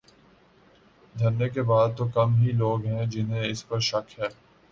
[1.15, 4.27] دھرنے کے بعد تو کم ہی لوگ ہیں جنہیں اس پر شک ہے۔